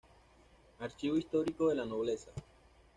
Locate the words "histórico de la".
1.15-1.85